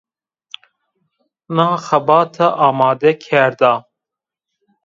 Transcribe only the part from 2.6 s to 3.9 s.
amade kerda